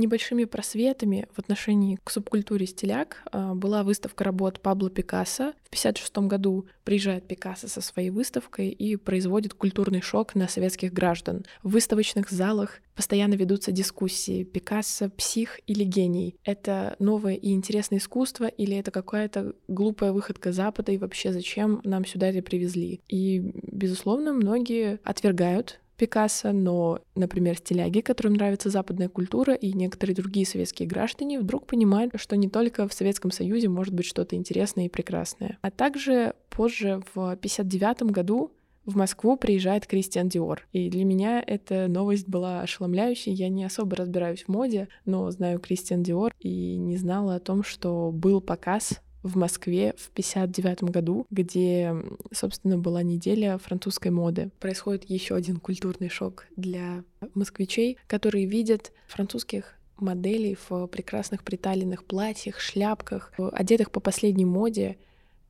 Небольшими 0.03 0.47
просветами 0.47 1.29
в 1.33 1.39
отношении 1.39 1.97
к 2.03 2.11
субкультуре 2.11 2.67
стиляк 2.67 3.23
а, 3.31 3.55
была 3.55 3.85
выставка 3.85 4.25
работ 4.25 4.59
Пабло 4.59 4.91
Пикассо. 4.91 5.53
В 5.63 5.69
1956 5.69 6.19
году 6.29 6.67
приезжает 6.83 7.29
Пикассо 7.29 7.69
со 7.69 7.81
своей 7.81 8.11
выставкой 8.11 8.71
и 8.71 8.97
производит 8.97 9.55
культурный 9.55 10.01
шок 10.01 10.35
на 10.35 10.49
советских 10.49 10.93
граждан. 10.93 11.45
В 11.63 11.71
выставочных 11.71 12.31
залах 12.31 12.81
постоянно 12.97 13.35
ведутся 13.35 13.71
дискуссии 13.71 14.43
Пикассо— 14.43 15.09
псих 15.17 15.61
или 15.69 15.85
гений. 15.85 16.35
Это 16.43 16.97
новое 16.99 17.35
и 17.35 17.53
интересное 17.53 18.01
искусство 18.01 18.47
или 18.47 18.77
это 18.77 18.91
какая-то 18.91 19.55
глупая 19.69 20.11
выходка 20.11 20.51
Запада 20.51 20.91
и 20.91 20.99
вообще 20.99 21.33
зачем 21.33 21.81
нам 21.85 22.05
сюда 22.05 22.27
это 22.27 22.43
привезли? 22.43 23.01
И, 23.07 23.39
безусловно, 23.39 24.33
многие 24.33 24.99
отвергают 25.05 25.79
Пикассо, 25.97 26.53
но, 26.53 27.01
например, 27.15 27.57
стиляги, 27.57 28.01
которым 28.01 28.35
нравится 28.35 28.71
западная 28.71 29.09
культура, 29.09 29.55
и 29.55 29.73
некоторые 29.73 30.17
другие 30.17 30.47
советские 30.47 30.89
граждане 30.89 31.39
вдруг 31.39 31.67
понимают, 31.67 32.15
что 32.17 32.37
не 32.37 32.49
только 32.49 32.89
в 32.89 32.93
Советском 32.93 33.31
Союзе 33.31 33.69
может 33.69 33.95
быть 33.95 34.07
что-то 34.07 34.37
интересное 34.37 34.87
и 34.87 34.89
прекрасное. 34.89 35.59
А 35.63 35.71
также 35.71 36.35
позже, 36.51 37.03
в 37.15 37.33
1959 37.33 38.11
году, 38.13 38.53
в 38.85 38.97
Москву 38.97 39.37
приезжает 39.37 39.87
Кристиан 39.87 40.29
Диор. 40.29 40.67
И 40.73 40.91
для 40.91 41.05
меня 41.05 41.43
эта 41.47 41.87
новость 41.89 42.29
была 42.29 42.63
ошеломляющей. 42.63 43.33
Я 43.33 43.49
не 43.49 43.65
особо 43.65 43.97
разбираюсь 43.97 44.45
в 44.45 44.49
моде, 44.49 44.89
но 45.05 45.31
знаю 45.31 45.61
Кристиан 45.61 46.03
Диор 46.03 46.35
и 46.41 46.77
не 46.77 46.97
знала 46.97 47.37
о 47.37 47.41
том, 47.41 47.63
что 47.63 48.11
был 48.13 48.41
показ 48.41 49.01
в 49.23 49.37
Москве 49.37 49.95
в 49.97 50.11
59 50.11 50.85
году, 50.85 51.27
где, 51.31 51.95
собственно, 52.33 52.79
была 52.79 53.03
неделя 53.03 53.59
французской 53.59 54.09
моды. 54.09 54.51
Происходит 54.59 55.09
еще 55.09 55.35
один 55.35 55.59
культурный 55.59 56.09
шок 56.09 56.47
для 56.57 57.05
москвичей, 57.35 57.99
которые 58.07 58.47
видят 58.47 58.93
французских 59.07 59.75
моделей 59.97 60.57
в 60.69 60.87
прекрасных 60.89 61.45
приталенных 61.45 62.05
платьях, 62.05 62.59
шляпках, 62.59 63.33
одетых 63.39 63.91
по 63.91 64.01
последней 64.01 64.45
моде, 64.45 64.97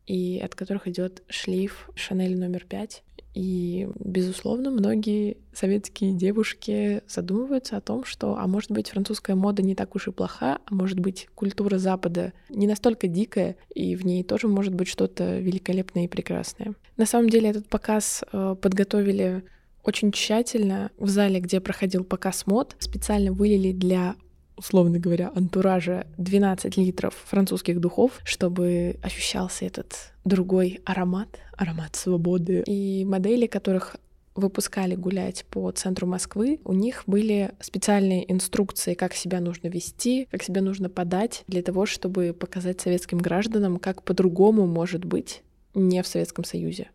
и 0.07 0.41
от 0.45 0.55
которых 0.55 0.89
идет 0.89 1.23
шлейф 1.29 1.89
Шанель 1.95 2.39
номер 2.39 2.65
пять. 2.69 3.03
И, 3.35 3.89
безусловно, 3.99 4.71
многие 4.71 5.39
советские 5.53 6.13
девушки 6.13 7.03
задумываются 7.09 7.77
о 7.77 7.81
том, 7.81 8.05
что, 8.05 8.37
а 8.37 8.47
может 8.47 8.71
быть, 8.71 8.91
французская 8.91 9.35
мода 9.35 9.63
не 9.63 9.75
так 9.75 9.95
уж 9.95 10.09
и 10.09 10.13
плоха, 10.13 10.59
а 10.67 10.75
может 10.75 11.01
быть, 11.01 11.29
культура 11.35 11.79
Запада 11.79 12.33
не 12.51 12.67
настолько 12.67 13.09
дикая, 13.09 13.57
и 13.75 13.97
в 13.97 14.05
ней 14.05 14.23
тоже 14.23 14.49
может 14.49 14.75
быть 14.75 14.89
что-то 14.89 15.39
великолепное 15.39 16.05
и 16.05 16.09
прекрасное. 16.09 16.75
На 16.97 17.07
самом 17.07 17.31
деле 17.31 17.51
этот 17.51 17.69
показ 17.69 18.23
э, 18.33 18.57
подготовили 18.61 19.45
очень 19.83 20.13
тщательно. 20.13 20.91
В 20.99 21.09
зале, 21.09 21.41
где 21.41 21.61
проходил 21.61 22.05
показ 22.05 22.47
мод, 22.47 22.77
специально 22.79 23.33
вылили 23.33 23.73
для 23.73 24.17
условно 24.57 24.99
говоря, 24.99 25.31
антуража 25.35 26.07
12 26.19 26.77
литров 26.77 27.15
французских 27.27 27.81
духов, 27.81 28.21
чтобы 28.25 28.97
ощущался 29.03 29.65
этот 29.65 30.13
другой 30.25 30.81
аромат, 30.85 31.29
аромат 31.57 31.97
свободы. 31.97 32.63
И 32.67 33.05
модели, 33.05 33.47
которых 33.47 33.97
выпускали 34.35 34.95
гулять 34.95 35.45
по 35.51 35.71
центру 35.73 36.07
Москвы, 36.07 36.61
у 36.65 36.73
них 36.73 37.05
были 37.07 37.53
специальные 37.61 38.31
инструкции, 38.33 38.95
как 38.95 39.15
себя 39.15 39.41
нужно 39.41 39.69
вести, 39.69 40.27
как 40.31 40.43
себя 40.43 40.63
нужно 40.63 40.89
подать, 40.89 41.45
для 41.49 41.63
того, 41.63 41.87
чтобы 41.87 42.35
показать 42.39 42.81
советским 42.81 43.19
гражданам, 43.19 43.79
как 43.79 44.03
по-другому 44.03 44.67
может 44.67 45.05
быть 45.05 45.43
не 45.75 46.03
в 46.03 46.07
Советском 46.07 46.45
Союзе. 46.45 46.89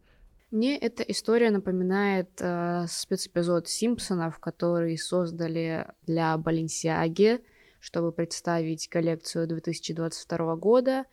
Мне 0.50 0.78
эта 0.78 1.04
история 1.04 1.52
напоминает 1.52 2.30
э, 2.40 2.86
спецэпизод 2.88 3.68
Симпсонов, 3.68 4.40
который 4.40 4.98
создали 4.98 5.88
для 6.04 6.38
Баленсиаги, 6.38 7.42
чтобы 7.82 8.14
представить 8.14 8.88
коллекцию 8.88 9.48
2022 9.48 10.56
года. 10.56 11.06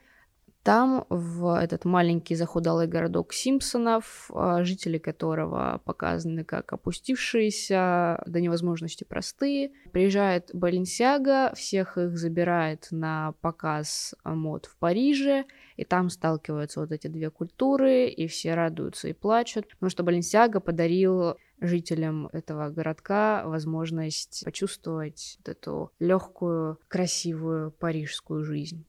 Там, 0.65 1.05
в 1.11 1.61
этот 1.61 1.85
маленький 1.85 2.35
захудалый 2.35 2.87
городок 2.87 3.35
Симпсонов, 3.35 4.31
а, 4.33 4.65
жители 4.65 4.97
которого 4.97 5.83
показаны 5.85 6.43
как 6.43 6.73
опустившиеся 6.73 8.23
до 8.27 8.41
невозможности 8.41 9.05
простые, 9.05 9.73
приезжает 9.93 10.49
Баленсиага, 10.55 11.53
всех 11.55 11.99
их 11.99 12.17
забирает 12.17 12.89
на 12.91 13.33
показ 13.43 14.15
мод 14.25 14.65
в 14.65 14.79
Париже, 14.79 15.45
и 15.77 15.85
там 15.85 16.09
сталкиваются 16.09 16.81
вот 16.81 16.93
эти 16.93 17.09
две 17.09 17.29
культуры, 17.29 18.09
и 18.09 18.27
все 18.27 18.55
радуются 18.55 19.09
и 19.09 19.13
плачут, 19.13 19.69
потому 19.69 19.91
что 19.91 20.03
Баленсиага 20.03 20.61
подарил 20.61 21.37
жителям 21.61 22.31
этого 22.33 22.71
городка 22.71 23.47
возможность 23.47 24.43
почувствовать 24.47 25.37
вот 25.41 25.49
эту 25.51 25.93
легкую, 25.99 26.79
красивую 26.89 27.71
парижскую 27.71 28.45
жизнь. 28.45 28.87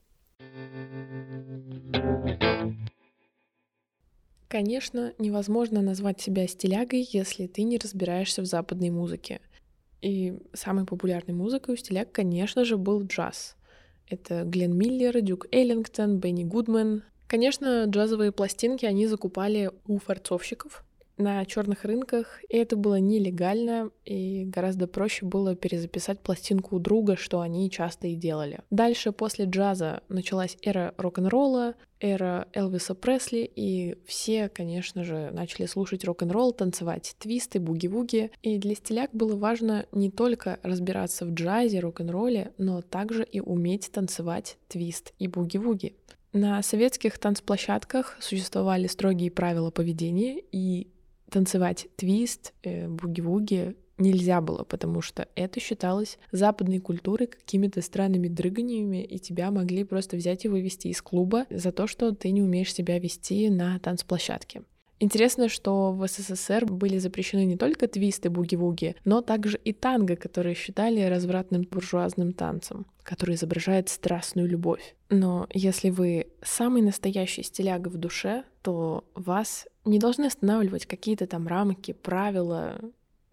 Конечно, 4.48 5.12
невозможно 5.18 5.82
назвать 5.82 6.22
себя 6.22 6.48
стилягой, 6.48 7.06
если 7.12 7.46
ты 7.46 7.64
не 7.64 7.78
разбираешься 7.78 8.42
в 8.42 8.46
западной 8.46 8.90
музыке. 8.90 9.42
И 10.02 10.38
самой 10.54 10.86
популярной 10.86 11.34
музыкой 11.34 11.74
у 11.74 11.78
стиляг, 11.78 12.12
конечно 12.14 12.64
же, 12.64 12.78
был 12.78 13.04
джаз. 13.04 13.58
Это 14.08 14.44
Глен 14.44 14.78
Миллер, 14.78 15.20
Дюк 15.20 15.48
Эллингтон, 15.52 16.20
Бенни 16.20 16.46
Гудман. 16.46 17.04
Конечно, 17.28 17.84
джазовые 17.86 18.32
пластинки 18.32 18.86
они 18.86 19.08
закупали 19.08 19.72
у 19.88 19.98
форцовщиков, 19.98 20.85
на 21.17 21.45
черных 21.45 21.84
рынках, 21.86 22.39
и 22.50 22.57
это 22.57 22.75
было 22.75 23.00
нелегально, 23.00 23.91
и 24.03 24.45
гораздо 24.45 24.88
проще 24.88 25.25
было 25.25 25.55
перезаписать 25.55 26.19
пластинку 26.19 26.75
у 26.75 26.79
друга, 26.79 27.15
что 27.15 27.39
они 27.39 27.69
часто 27.69 28.07
и 28.07 28.15
делали. 28.15 28.60
Дальше, 28.69 29.12
после 29.12 29.45
джаза, 29.45 30.01
началась 30.10 30.57
эра 30.62 30.93
рок-н-ролла, 30.98 31.75
эра 32.00 32.48
Элвиса 32.53 32.93
Пресли, 32.95 33.50
и 33.55 33.98
все, 34.05 34.50
конечно 34.50 35.03
же, 35.03 35.31
начали 35.31 35.65
слушать 35.65 36.03
рок-н-ролл, 36.05 36.51
танцевать 36.51 37.15
твисты, 37.19 37.60
буги-вуги. 37.60 38.31
И 38.41 38.57
для 38.57 38.75
стиляк 38.75 39.12
было 39.13 39.36
важно 39.36 39.86
не 39.91 40.12
только 40.12 40.60
разбираться 40.63 41.25
в 41.25 41.34
джазе, 41.34 41.79
рок-н-ролле, 41.79 42.51
но 42.57 42.81
также 42.81 43.24
и 43.24 43.39
уметь 43.39 43.91
танцевать 43.91 44.57
твист 44.67 45.13
и 45.19 45.27
буги-вуги. 45.27 45.95
На 46.34 46.62
советских 46.62 47.17
танцплощадках 47.17 48.17
существовали 48.19 48.88
строгие 48.88 49.31
правила 49.31 49.72
поведения, 49.72 50.43
и 50.51 50.89
танцевать 51.29 51.88
твист, 51.96 52.53
э, 52.63 52.88
буги-вуги 52.88 53.75
нельзя 53.98 54.41
было, 54.41 54.63
потому 54.63 55.01
что 55.01 55.27
это 55.36 55.60
считалось 55.60 56.17
западной 56.32 56.79
культурой 56.79 57.27
какими-то 57.27 57.82
странными 57.82 58.27
дрыганиями, 58.27 59.03
и 59.03 59.20
тебя 59.20 59.51
могли 59.51 59.84
просто 59.84 60.17
взять 60.17 60.46
и 60.46 60.50
вывести 60.50 60.89
из 60.89 61.01
клуба 61.01 61.46
за 61.50 61.72
то, 61.72 61.88
что 61.88 62.12
ты 62.12 62.32
не 62.32 62.41
умеешь 62.41 62.74
себя 62.74 63.00
вести 63.00 63.50
на 63.50 63.79
танцплощадке. 63.79 64.63
Интересно, 65.00 65.50
что 65.50 65.92
в 65.92 66.08
СССР 66.08 66.66
были 66.66 66.98
запрещены 67.00 67.46
не 67.46 67.58
только 67.58 67.88
твисты, 67.88 68.30
буги-вуги, 68.30 68.96
но 69.04 69.22
также 69.22 69.58
и 69.58 69.74
танго, 69.74 70.16
которые 70.16 70.56
считали 70.56 71.02
развратным 71.02 71.64
буржуазным 71.64 72.32
танцем, 72.32 72.86
который 73.04 73.36
изображает 73.36 73.90
страстную 73.90 74.48
любовь. 74.48 74.96
Но 75.10 75.48
если 75.54 75.90
вы 75.90 76.28
самый 76.42 76.82
настоящий 76.82 77.44
стиляга 77.44 77.90
в 77.90 77.98
душе, 77.98 78.46
то 78.62 79.04
вас 79.16 79.68
не 79.84 80.00
должны 80.00 80.25
останавливать 80.25 80.86
какие-то 80.86 81.28
там 81.28 81.48
рамки, 81.48 81.92
правила, 81.92 82.80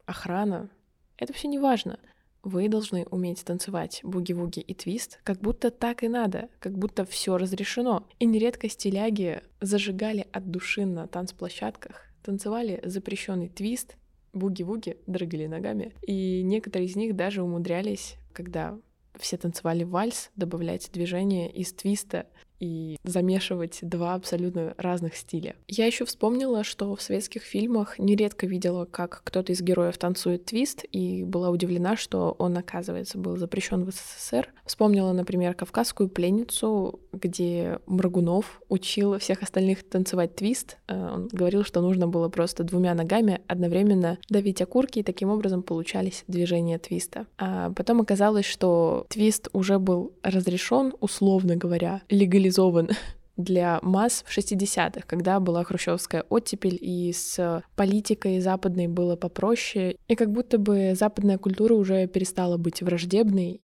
охрана. 0.04 0.68
Это 1.16 1.32
все 1.32 1.46
не 1.46 1.60
важно. 1.60 1.98
Вы 2.42 2.68
должны 2.68 3.04
уметь 3.10 3.44
танцевать 3.44 4.00
буги-вуги 4.02 4.60
и 4.60 4.74
твист, 4.74 5.20
как 5.22 5.40
будто 5.40 5.70
так 5.70 6.02
и 6.02 6.08
надо, 6.08 6.48
как 6.58 6.76
будто 6.76 7.04
все 7.04 7.38
разрешено. 7.38 8.06
И 8.18 8.26
нередко 8.26 8.68
стиляги 8.68 9.42
зажигали 9.60 10.26
от 10.32 10.50
души 10.50 10.84
на 10.84 11.06
танцплощадках, 11.06 12.08
танцевали 12.22 12.80
запрещенный 12.84 13.48
твист, 13.48 13.96
буги-вуги, 14.32 14.96
дрыгали 15.06 15.46
ногами. 15.46 15.92
И 16.02 16.42
некоторые 16.42 16.88
из 16.88 16.96
них 16.96 17.14
даже 17.14 17.42
умудрялись, 17.42 18.16
когда 18.32 18.78
все 19.18 19.36
танцевали 19.36 19.84
вальс, 19.84 20.30
добавлять 20.36 20.90
движение 20.92 21.50
из 21.50 21.72
твиста 21.72 22.26
и 22.62 22.96
замешивать 23.02 23.80
два 23.82 24.14
абсолютно 24.14 24.74
разных 24.78 25.16
стиля. 25.16 25.56
Я 25.66 25.86
еще 25.86 26.04
вспомнила, 26.04 26.62
что 26.62 26.94
в 26.94 27.02
советских 27.02 27.42
фильмах 27.42 27.98
нередко 27.98 28.46
видела, 28.46 28.84
как 28.84 29.22
кто-то 29.24 29.52
из 29.52 29.60
героев 29.60 29.98
танцует 29.98 30.44
твист, 30.44 30.84
и 30.92 31.24
была 31.24 31.50
удивлена, 31.50 31.96
что 31.96 32.36
он, 32.38 32.56
оказывается, 32.56 33.18
был 33.18 33.36
запрещен 33.36 33.84
в 33.84 33.90
СССР. 33.90 34.48
Вспомнила, 34.64 35.12
например, 35.12 35.54
«Кавказскую 35.54 36.08
пленницу», 36.08 37.00
где 37.12 37.80
Мрагунов 37.86 38.62
учил 38.68 39.18
всех 39.18 39.42
остальных 39.42 39.82
танцевать 39.82 40.36
твист. 40.36 40.78
Э, 40.86 41.14
он 41.14 41.28
говорил, 41.32 41.64
что 41.64 41.80
нужно 41.80 42.06
было 42.06 42.28
просто 42.28 42.62
двумя 42.62 42.94
ногами 42.94 43.40
одновременно 43.48 44.18
давить 44.28 44.62
окурки, 44.62 45.00
и 45.00 45.02
таким 45.02 45.30
образом 45.30 45.64
получались 45.64 46.22
движения 46.28 46.78
твиста. 46.78 47.26
А 47.38 47.72
потом 47.72 48.00
оказалось, 48.00 48.46
что 48.46 49.04
твист 49.08 49.48
уже 49.52 49.80
был 49.80 50.12
разрешен, 50.22 50.94
условно 51.00 51.56
говоря, 51.56 52.02
легализован 52.08 52.51
организован 52.52 52.88
для 53.36 53.78
масс 53.82 54.24
в 54.26 54.36
60-х, 54.36 55.02
когда 55.06 55.40
была 55.40 55.64
хрущевская 55.64 56.24
оттепель, 56.28 56.78
и 56.80 57.12
с 57.12 57.62
политикой 57.76 58.40
западной 58.40 58.88
было 58.88 59.16
попроще, 59.16 59.96
и 60.08 60.14
как 60.14 60.30
будто 60.30 60.58
бы 60.58 60.94
западная 60.94 61.38
культура 61.38 61.74
уже 61.74 62.06
перестала 62.06 62.56
быть 62.58 62.82
враждебной. 62.82 63.60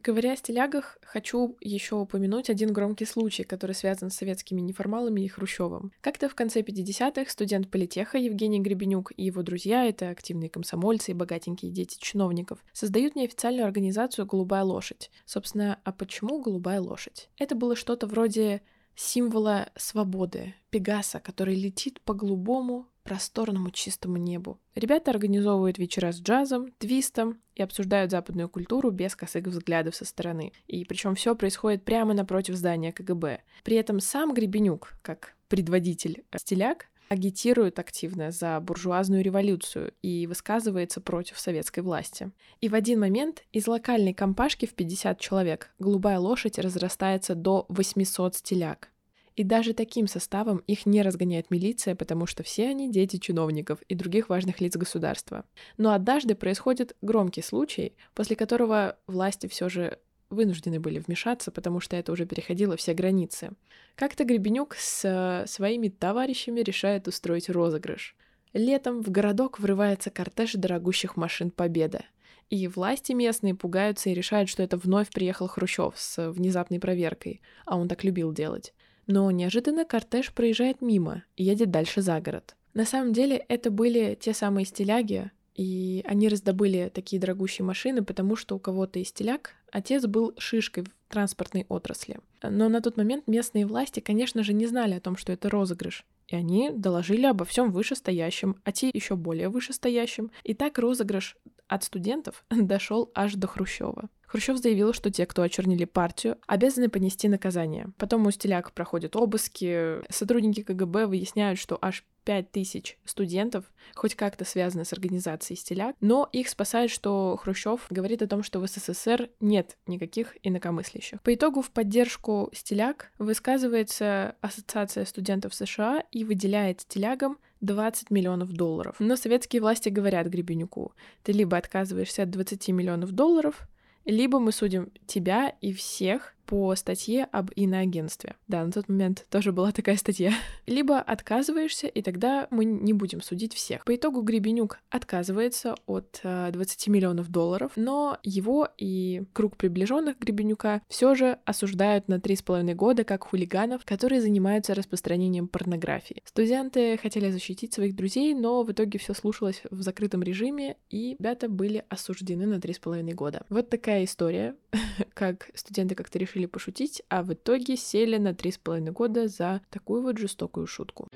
Говоря 0.00 0.32
о 0.32 0.36
стилягах, 0.36 0.96
хочу 1.02 1.56
еще 1.60 1.96
упомянуть 1.96 2.50
один 2.50 2.72
громкий 2.72 3.04
случай, 3.04 3.42
который 3.42 3.74
связан 3.74 4.10
с 4.10 4.16
советскими 4.16 4.60
неформалами 4.60 5.22
и 5.22 5.28
Хрущевым. 5.28 5.92
Как-то 6.00 6.28
в 6.28 6.36
конце 6.36 6.60
50-х 6.60 7.28
студент 7.28 7.68
политеха 7.68 8.16
Евгений 8.16 8.60
Гребенюк 8.60 9.12
и 9.16 9.24
его 9.24 9.42
друзья, 9.42 9.86
это 9.86 10.10
активные 10.10 10.50
комсомольцы 10.50 11.10
и 11.10 11.14
богатенькие 11.14 11.72
дети 11.72 11.98
чиновников, 12.00 12.64
создают 12.72 13.16
неофициальную 13.16 13.66
организацию 13.66 14.24
«Голубая 14.24 14.62
лошадь». 14.62 15.10
Собственно, 15.24 15.80
а 15.82 15.90
почему 15.90 16.40
«Голубая 16.40 16.80
лошадь»? 16.80 17.28
Это 17.36 17.56
было 17.56 17.74
что-то 17.74 18.06
вроде 18.06 18.62
символа 18.98 19.70
свободы, 19.76 20.54
Пегаса, 20.70 21.20
который 21.20 21.54
летит 21.54 22.00
по 22.00 22.14
голубому, 22.14 22.86
просторному 23.04 23.70
чистому 23.70 24.16
небу. 24.16 24.58
Ребята 24.74 25.12
организовывают 25.12 25.78
вечера 25.78 26.12
с 26.12 26.20
джазом, 26.20 26.72
твистом 26.78 27.40
и 27.54 27.62
обсуждают 27.62 28.10
западную 28.10 28.48
культуру 28.48 28.90
без 28.90 29.14
косых 29.16 29.46
взглядов 29.46 29.94
со 29.94 30.04
стороны. 30.04 30.52
И 30.66 30.84
причем 30.84 31.14
все 31.14 31.34
происходит 31.34 31.84
прямо 31.84 32.12
напротив 32.12 32.56
здания 32.56 32.92
КГБ. 32.92 33.40
При 33.64 33.76
этом 33.76 34.00
сам 34.00 34.34
Гребенюк, 34.34 34.94
как 35.00 35.36
предводитель 35.48 36.24
стиляк, 36.36 36.88
агитирует 37.08 37.78
активно 37.78 38.30
за 38.30 38.60
буржуазную 38.60 39.22
революцию 39.22 39.92
и 40.02 40.26
высказывается 40.26 41.00
против 41.00 41.38
советской 41.38 41.80
власти. 41.80 42.30
И 42.60 42.68
в 42.68 42.74
один 42.74 43.00
момент 43.00 43.44
из 43.52 43.66
локальной 43.66 44.14
компашки 44.14 44.66
в 44.66 44.74
50 44.74 45.18
человек 45.18 45.70
голубая 45.78 46.18
лошадь 46.18 46.58
разрастается 46.58 47.34
до 47.34 47.66
800 47.68 48.36
стиляк. 48.36 48.90
И 49.38 49.44
даже 49.44 49.72
таким 49.72 50.08
составом 50.08 50.58
их 50.66 50.84
не 50.84 51.00
разгоняет 51.00 51.52
милиция, 51.52 51.94
потому 51.94 52.26
что 52.26 52.42
все 52.42 52.70
они 52.70 52.90
дети 52.90 53.18
чиновников 53.18 53.80
и 53.82 53.94
других 53.94 54.28
важных 54.28 54.60
лиц 54.60 54.76
государства. 54.76 55.44
Но 55.76 55.92
однажды 55.92 56.34
происходит 56.34 56.96
громкий 57.02 57.42
случай, 57.42 57.94
после 58.14 58.34
которого 58.34 58.98
власти 59.06 59.46
все 59.46 59.68
же 59.68 60.00
вынуждены 60.30 60.80
были 60.80 60.98
вмешаться, 60.98 61.50
потому 61.50 61.80
что 61.80 61.96
это 61.96 62.12
уже 62.12 62.26
переходило 62.26 62.76
все 62.76 62.94
границы. 62.94 63.50
Как-то 63.94 64.24
Гребенюк 64.24 64.74
с 64.76 65.44
своими 65.46 65.88
товарищами 65.88 66.60
решает 66.60 67.08
устроить 67.08 67.48
розыгрыш. 67.48 68.16
Летом 68.52 69.02
в 69.02 69.10
городок 69.10 69.58
врывается 69.58 70.10
кортеж 70.10 70.54
дорогущих 70.54 71.16
машин 71.16 71.50
Победа. 71.50 72.04
И 72.50 72.66
власти 72.66 73.12
местные 73.12 73.54
пугаются 73.54 74.08
и 74.08 74.14
решают, 74.14 74.48
что 74.48 74.62
это 74.62 74.78
вновь 74.78 75.10
приехал 75.10 75.48
Хрущев 75.48 75.92
с 75.96 76.30
внезапной 76.30 76.80
проверкой, 76.80 77.42
а 77.66 77.76
он 77.76 77.88
так 77.88 78.04
любил 78.04 78.32
делать. 78.32 78.72
Но 79.06 79.30
неожиданно 79.30 79.84
кортеж 79.84 80.32
проезжает 80.32 80.80
мимо 80.80 81.24
и 81.36 81.44
едет 81.44 81.70
дальше 81.70 82.00
за 82.00 82.20
город. 82.20 82.56
На 82.72 82.86
самом 82.86 83.12
деле 83.12 83.44
это 83.48 83.70
были 83.70 84.16
те 84.18 84.32
самые 84.32 84.64
стиляги, 84.64 85.30
и 85.54 86.02
они 86.06 86.28
раздобыли 86.28 86.90
такие 86.94 87.20
дорогущие 87.20 87.66
машины, 87.66 88.02
потому 88.02 88.36
что 88.36 88.54
у 88.56 88.58
кого-то 88.58 88.98
из 88.98 89.08
стиляг 89.08 89.54
отец 89.72 90.06
был 90.06 90.34
шишкой 90.38 90.84
в 90.84 90.88
транспортной 91.08 91.66
отрасли. 91.68 92.18
Но 92.42 92.68
на 92.68 92.80
тот 92.80 92.96
момент 92.96 93.26
местные 93.26 93.66
власти, 93.66 94.00
конечно 94.00 94.42
же, 94.42 94.52
не 94.52 94.66
знали 94.66 94.94
о 94.94 95.00
том, 95.00 95.16
что 95.16 95.32
это 95.32 95.48
розыгрыш. 95.48 96.04
И 96.28 96.36
они 96.36 96.70
доложили 96.70 97.24
обо 97.26 97.44
всем 97.44 97.72
вышестоящем, 97.72 98.56
а 98.64 98.72
те 98.72 98.90
еще 98.92 99.16
более 99.16 99.48
вышестоящим. 99.48 100.30
И 100.44 100.54
так 100.54 100.78
розыгрыш 100.78 101.36
от 101.66 101.84
студентов 101.84 102.44
дошел 102.50 103.10
аж 103.14 103.34
до 103.34 103.46
Хрущева. 103.46 104.08
Хрущев 104.26 104.58
заявил, 104.58 104.92
что 104.92 105.10
те, 105.10 105.24
кто 105.24 105.40
очернили 105.40 105.86
партию, 105.86 106.36
обязаны 106.46 106.90
понести 106.90 107.28
наказание. 107.28 107.88
Потом 107.96 108.26
у 108.26 108.30
стиляк 108.30 108.72
проходят 108.72 109.16
обыски, 109.16 110.02
сотрудники 110.12 110.62
КГБ 110.62 111.06
выясняют, 111.06 111.58
что 111.58 111.78
аж 111.80 112.04
25 112.28 112.52
тысяч 112.52 112.98
студентов 113.04 113.64
хоть 113.94 114.14
как-то 114.14 114.44
связаны 114.44 114.84
с 114.84 114.92
организацией 114.92 115.56
стиляк, 115.56 115.96
но 116.00 116.28
их 116.30 116.48
спасает, 116.48 116.90
что 116.90 117.38
Хрущев 117.40 117.86
говорит 117.88 118.20
о 118.22 118.28
том, 118.28 118.42
что 118.42 118.60
в 118.60 118.66
СССР 118.66 119.30
нет 119.40 119.78
никаких 119.86 120.36
инакомыслящих. 120.42 121.22
По 121.22 121.34
итогу 121.34 121.62
в 121.62 121.70
поддержку 121.70 122.50
стиляк 122.52 123.10
высказывается 123.18 124.36
Ассоциация 124.42 125.06
студентов 125.06 125.54
США 125.54 126.04
и 126.12 126.24
выделяет 126.24 126.82
стилягам 126.82 127.38
20 127.62 128.10
миллионов 128.10 128.52
долларов. 128.52 128.96
Но 128.98 129.16
советские 129.16 129.62
власти 129.62 129.88
говорят 129.88 130.26
Гребенюку, 130.26 130.92
ты 131.22 131.32
либо 131.32 131.56
отказываешься 131.56 132.24
от 132.24 132.30
20 132.30 132.68
миллионов 132.68 133.12
долларов, 133.12 133.66
либо 134.04 134.38
мы 134.38 134.52
судим 134.52 134.92
тебя 135.06 135.54
и 135.60 135.72
всех 135.72 136.34
по 136.48 136.74
статье 136.76 137.28
об 137.30 137.50
иноагентстве. 137.56 138.34
Да, 138.48 138.64
на 138.64 138.72
тот 138.72 138.88
момент 138.88 139.26
тоже 139.28 139.52
была 139.52 139.70
такая 139.70 139.96
статья. 139.98 140.32
Либо 140.66 140.98
отказываешься, 140.98 141.86
и 141.88 142.00
тогда 142.00 142.48
мы 142.50 142.64
не 142.64 142.94
будем 142.94 143.20
судить 143.20 143.52
всех. 143.52 143.84
По 143.84 143.94
итогу 143.94 144.22
Гребенюк 144.22 144.78
отказывается 144.88 145.74
от 145.84 146.20
20 146.22 146.88
э, 146.88 146.90
миллионов 146.90 147.28
долларов, 147.28 147.72
но 147.76 148.16
его 148.22 148.66
и 148.78 149.24
круг 149.34 149.58
приближенных 149.58 150.18
Гребенюка 150.18 150.80
все 150.88 151.14
же 151.14 151.38
осуждают 151.44 152.08
на 152.08 152.14
3,5 152.14 152.72
года 152.72 153.04
как 153.04 153.24
хулиганов, 153.24 153.84
которые 153.84 154.22
занимаются 154.22 154.74
распространением 154.74 155.48
порнографии. 155.48 156.22
Студенты 156.24 156.96
хотели 156.96 157.30
защитить 157.30 157.74
своих 157.74 157.94
друзей, 157.94 158.32
но 158.32 158.62
в 158.62 158.72
итоге 158.72 158.98
все 158.98 159.12
слушалось 159.12 159.60
в 159.70 159.82
закрытом 159.82 160.22
режиме, 160.22 160.78
и 160.88 161.14
ребята 161.18 161.50
были 161.50 161.84
осуждены 161.90 162.46
на 162.46 162.54
3,5 162.54 163.12
года. 163.12 163.44
Вот 163.50 163.68
такая 163.68 164.04
история, 164.04 164.56
как 165.12 165.50
студенты 165.54 165.94
как-то 165.94 166.18
решили 166.18 166.37
решили 166.38 166.46
пошутить, 166.46 167.02
а 167.08 167.22
в 167.22 167.32
итоге 167.32 167.76
сели 167.76 168.18
на 168.18 168.34
три 168.34 168.52
с 168.52 168.58
половиной 168.58 168.92
года 168.92 169.28
за 169.28 169.60
такую 169.70 170.02
вот 170.02 170.18
жестокую 170.18 170.66
шутку. 170.66 171.08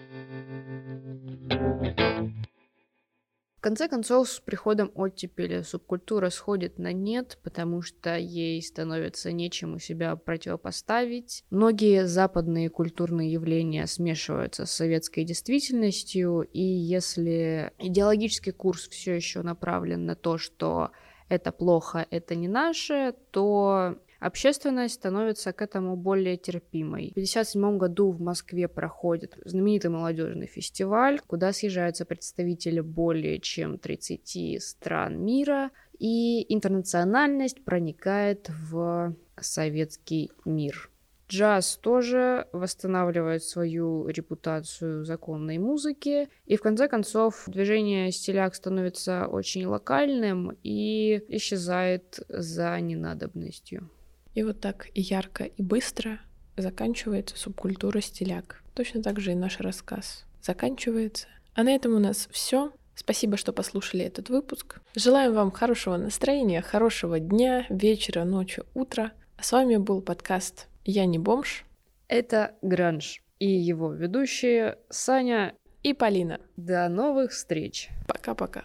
В 3.57 3.63
конце 3.63 3.87
концов, 3.87 4.29
с 4.29 4.41
приходом 4.41 4.91
оттепели 4.97 5.63
субкультура 5.63 6.31
сходит 6.31 6.81
на 6.81 6.93
нет, 6.93 7.39
потому 7.45 7.81
что 7.81 8.19
ей 8.19 8.61
становится 8.61 9.31
нечему 9.31 9.79
себя 9.79 10.17
противопоставить. 10.17 11.45
Многие 11.51 12.09
западные 12.09 12.71
культурные 12.71 13.31
явления 13.31 13.87
смешиваются 13.87 14.67
с 14.67 14.73
советской 14.73 15.23
действительностью, 15.23 16.41
и 16.53 16.61
если 16.61 17.71
идеологический 17.79 18.51
курс 18.51 18.89
все 18.89 19.15
еще 19.15 19.43
направлен 19.43 20.07
на 20.07 20.17
то, 20.17 20.39
что 20.39 20.91
это 21.29 21.53
плохо, 21.53 22.05
это 22.11 22.35
не 22.35 22.49
наше, 22.49 23.15
то 23.31 23.97
общественность 24.23 24.95
становится 24.95 25.53
к 25.53 25.61
этому 25.63 25.97
более 25.97 26.37
терпимой. 26.37 27.09
В 27.09 27.19
1957 27.19 27.79
году 27.79 28.11
в 28.13 28.21
Москве 28.21 28.69
проходит 28.69 29.37
знаменитый 29.45 29.91
молодежный 29.91 30.47
фестиваль, 30.47 31.21
куда 31.27 31.53
съезжаются 31.53 32.05
представители 32.05 32.81
более 32.81 33.41
чем 33.41 33.79
30 33.79 34.63
стран 34.63 35.25
мира, 35.25 35.71
и 35.99 36.53
интернациональность 36.53 37.65
проникает 37.65 38.49
в 38.49 39.15
советский 39.41 40.31
мир. 40.45 40.89
Джаз 41.29 41.79
тоже 41.79 42.47
восстанавливает 42.53 43.43
свою 43.43 44.07
репутацию 44.07 45.05
законной 45.05 45.57
музыки, 45.59 46.29
и 46.45 46.57
в 46.57 46.61
конце 46.61 46.89
концов 46.89 47.45
движение 47.47 48.13
стиляк 48.13 48.55
становится 48.55 49.27
очень 49.27 49.65
локальным 49.65 50.55
и 50.63 51.23
исчезает 51.29 52.21
за 52.29 52.79
ненадобностью. 52.81 53.89
И 54.35 54.43
вот 54.43 54.61
так 54.61 54.89
и 54.95 55.01
ярко, 55.01 55.45
и 55.45 55.63
быстро 55.63 56.21
заканчивается 56.57 57.37
субкультура 57.37 58.01
стиляк. 58.01 58.63
Точно 58.75 59.03
так 59.03 59.21
же 59.21 59.33
и 59.33 59.37
наш 59.37 59.61
рассказ 59.61 60.25
заканчивается. 60.43 61.29
А 61.55 61.63
на 61.65 61.75
этом 61.75 61.95
у 61.95 61.99
нас 61.99 62.29
все. 62.31 62.73
Спасибо, 62.95 63.37
что 63.37 63.53
послушали 63.53 64.05
этот 64.05 64.29
выпуск. 64.29 64.81
Желаем 64.95 65.35
вам 65.35 65.51
хорошего 65.51 65.97
настроения, 65.97 66.63
хорошего 66.63 67.19
дня, 67.19 67.67
вечера, 67.69 68.25
ночи, 68.25 68.63
утра. 68.75 69.13
А 69.37 69.43
с 69.43 69.53
вами 69.53 69.77
был 69.77 70.03
подкаст 70.03 70.69
«Я 70.85 71.07
не 71.07 71.19
бомж». 71.19 71.65
Это 72.09 72.55
Гранж 72.63 73.23
и 73.39 73.49
его 73.49 73.93
ведущие 73.93 74.79
Саня 74.91 75.55
и 75.83 75.95
Полина. 75.95 76.41
До 76.57 76.89
новых 76.89 77.33
встреч. 77.33 77.89
Пока-пока. 78.07 78.65